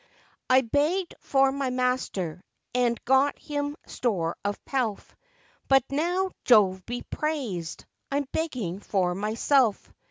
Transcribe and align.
I 0.49 0.61
begged 0.61 1.13
for 1.19 1.51
my 1.51 1.69
master, 1.69 2.43
And 2.73 2.99
got 3.05 3.37
him 3.37 3.77
store 3.85 4.35
of 4.43 4.57
pelf; 4.65 5.15
But 5.67 5.83
now, 5.91 6.31
Jove 6.43 6.83
be 6.87 7.03
praised! 7.03 7.85
I'm 8.11 8.25
begging 8.31 8.79
for 8.79 9.13
myself. 9.13 9.93